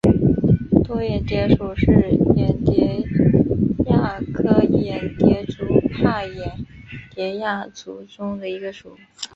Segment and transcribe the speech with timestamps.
[0.83, 1.91] 多眼蝶属是
[2.35, 3.03] 眼蝶
[3.85, 6.65] 亚科眼蝶族帕眼
[7.11, 8.97] 蝶亚族中的一个属。